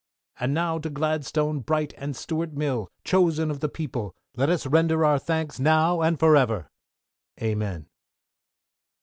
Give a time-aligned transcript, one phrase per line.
[0.39, 5.05] And now to Gladstone, Bright, and Stuart Mill, chosen of the people, let us render
[5.05, 6.71] our thanks now and for ever!
[7.39, 7.85] AMEN.